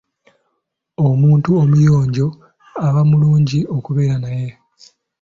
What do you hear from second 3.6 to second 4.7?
okubeera naye.